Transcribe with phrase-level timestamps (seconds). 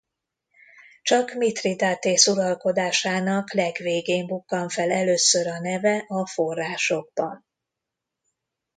[1.01, 7.45] Csak Mithridatész uralkodásának legvégén bukkan fel először a neve a forrásokban.